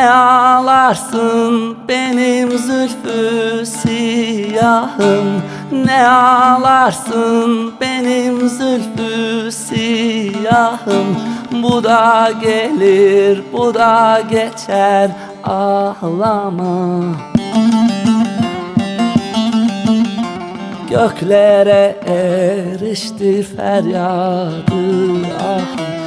[0.00, 5.42] Ne ağlarsın benim zülfü siyahım.
[5.72, 11.16] Ne ağlarsın benim zülfü siyahım.
[11.52, 15.10] Bu da gelir bu da geçer
[15.44, 17.04] ağlama.
[20.90, 24.62] Göklere erişti feryadı
[25.40, 25.99] ah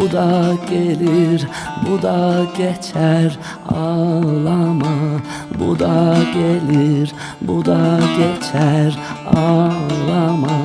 [0.00, 1.48] Bu da gelir,
[1.86, 5.20] bu da geçer ağlama.
[5.60, 10.58] Bu da gelir, bu da geçer ağlama.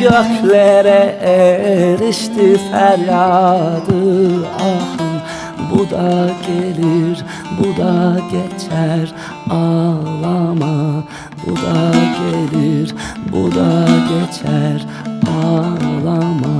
[0.00, 4.99] Göklere erişti feryadı ahım
[5.70, 7.24] Bu da gelir,
[7.58, 9.14] bu da geçer
[9.50, 11.04] ağlama.
[11.46, 12.94] Bu da gelir,
[13.32, 14.86] bu da geçer
[15.26, 16.59] ağlama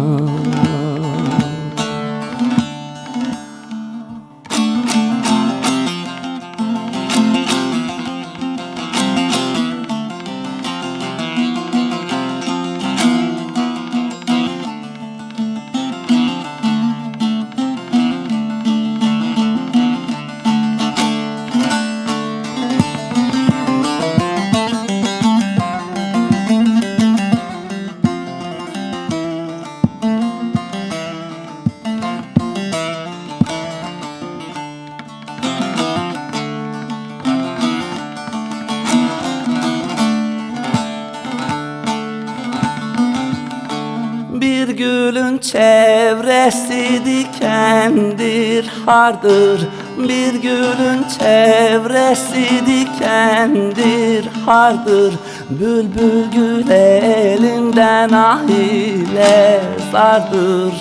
[44.81, 49.69] gülün çevresi dikendir hardır.
[49.99, 55.15] Bir gülün çevresi dikendir hardır.
[55.51, 59.61] Bülbül gül elinden ah ile
[59.93, 60.73] zardır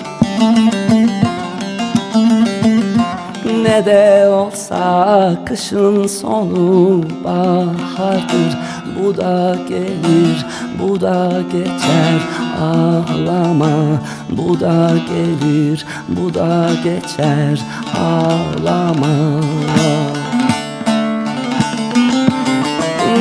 [3.69, 8.57] ne de olsa kışın sonu bahardır.
[8.99, 10.45] Bu da gelir,
[10.81, 12.19] bu da geçer.
[12.61, 13.69] Ağlama
[14.29, 17.61] Bu da gelir, bu da geçer.
[17.99, 19.41] Ağlama.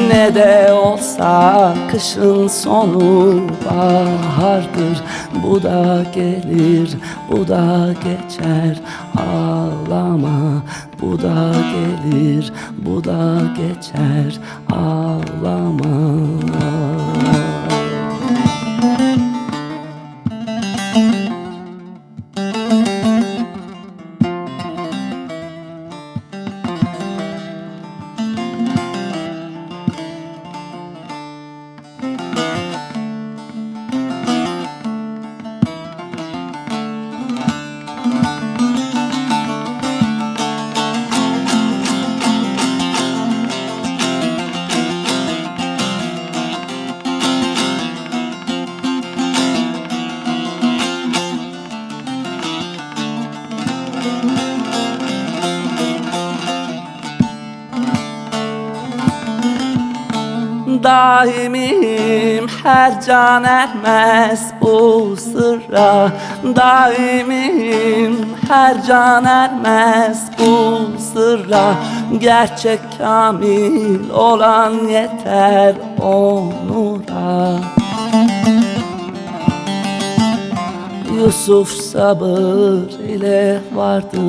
[0.09, 5.03] Ne de olsa kışın sonu bahardır.
[5.42, 6.97] Bu da gelir,
[7.30, 8.80] bu da geçer.
[9.16, 10.38] Ağlama
[11.00, 16.19] Bu da gelir, bu da geçer ağlama
[60.88, 66.12] Daimim her can ermez bu sırra
[66.56, 68.16] Daimim
[68.48, 71.74] her can ermez bu sırra
[72.18, 77.58] Gerçek kamil olan yeter onura.
[81.16, 84.20] Yusuf sabır ile vardı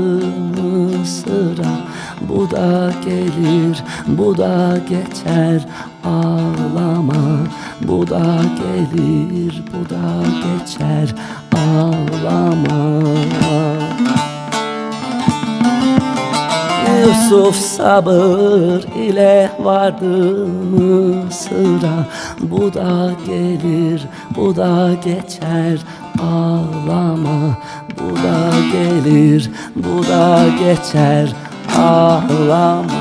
[0.57, 1.88] Mısır'a
[2.29, 5.65] Bu da gelir, bu da geçer
[6.05, 7.47] ağlama.
[7.81, 8.25] Bu da
[8.57, 11.15] gelir, bu da geçer
[11.55, 13.03] ağlama.
[17.05, 22.07] Yusuf sabır ile vardı Mısır'a
[22.41, 25.79] Bu da gelir, bu da geçer
[26.19, 27.57] ağlama.
[27.99, 31.35] Bu da gelir, bu da geçer
[31.79, 32.98] ağlama